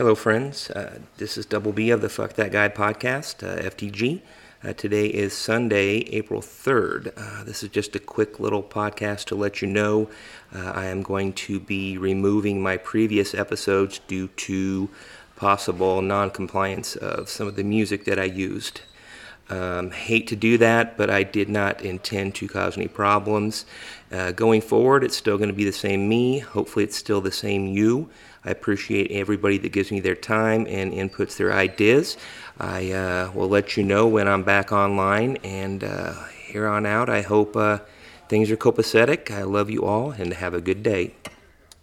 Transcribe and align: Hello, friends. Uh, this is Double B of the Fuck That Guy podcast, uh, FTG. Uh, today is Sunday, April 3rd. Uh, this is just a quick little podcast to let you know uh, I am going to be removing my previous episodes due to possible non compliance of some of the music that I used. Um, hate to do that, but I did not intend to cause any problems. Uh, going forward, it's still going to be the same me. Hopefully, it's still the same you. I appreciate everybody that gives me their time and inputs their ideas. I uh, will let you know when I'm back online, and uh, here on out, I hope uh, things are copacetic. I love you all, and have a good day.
Hello, 0.00 0.14
friends. 0.14 0.70
Uh, 0.70 0.98
this 1.18 1.36
is 1.36 1.44
Double 1.44 1.72
B 1.72 1.90
of 1.90 2.00
the 2.00 2.08
Fuck 2.08 2.32
That 2.32 2.52
Guy 2.52 2.70
podcast, 2.70 3.46
uh, 3.46 3.60
FTG. 3.60 4.22
Uh, 4.64 4.72
today 4.72 5.04
is 5.04 5.34
Sunday, 5.34 5.96
April 6.16 6.40
3rd. 6.40 7.12
Uh, 7.18 7.44
this 7.44 7.62
is 7.62 7.68
just 7.68 7.94
a 7.94 7.98
quick 7.98 8.40
little 8.40 8.62
podcast 8.62 9.26
to 9.26 9.34
let 9.34 9.60
you 9.60 9.68
know 9.68 10.08
uh, 10.54 10.72
I 10.74 10.86
am 10.86 11.02
going 11.02 11.34
to 11.34 11.60
be 11.60 11.98
removing 11.98 12.62
my 12.62 12.78
previous 12.78 13.34
episodes 13.34 13.98
due 14.08 14.28
to 14.28 14.88
possible 15.36 16.00
non 16.00 16.30
compliance 16.30 16.96
of 16.96 17.28
some 17.28 17.46
of 17.46 17.56
the 17.56 17.62
music 17.62 18.06
that 18.06 18.18
I 18.18 18.24
used. 18.24 18.80
Um, 19.50 19.90
hate 19.90 20.28
to 20.28 20.36
do 20.36 20.58
that, 20.58 20.96
but 20.96 21.10
I 21.10 21.24
did 21.24 21.48
not 21.48 21.82
intend 21.82 22.36
to 22.36 22.46
cause 22.46 22.76
any 22.76 22.86
problems. 22.86 23.66
Uh, 24.12 24.30
going 24.32 24.60
forward, 24.60 25.02
it's 25.02 25.16
still 25.16 25.38
going 25.38 25.50
to 25.50 25.54
be 25.54 25.64
the 25.64 25.72
same 25.72 26.08
me. 26.08 26.38
Hopefully, 26.38 26.84
it's 26.84 26.96
still 26.96 27.20
the 27.20 27.32
same 27.32 27.66
you. 27.66 28.08
I 28.44 28.50
appreciate 28.50 29.10
everybody 29.10 29.58
that 29.58 29.72
gives 29.72 29.90
me 29.90 30.00
their 30.00 30.14
time 30.14 30.66
and 30.68 30.92
inputs 30.92 31.36
their 31.36 31.52
ideas. 31.52 32.16
I 32.58 32.92
uh, 32.92 33.32
will 33.32 33.48
let 33.48 33.76
you 33.76 33.82
know 33.82 34.06
when 34.06 34.28
I'm 34.28 34.44
back 34.44 34.72
online, 34.72 35.36
and 35.42 35.82
uh, 35.82 36.14
here 36.46 36.68
on 36.68 36.86
out, 36.86 37.10
I 37.10 37.22
hope 37.22 37.56
uh, 37.56 37.78
things 38.28 38.50
are 38.50 38.56
copacetic. 38.56 39.30
I 39.30 39.42
love 39.42 39.68
you 39.68 39.82
all, 39.84 40.12
and 40.12 40.32
have 40.32 40.54
a 40.54 40.60
good 40.60 40.82
day. 40.82 41.14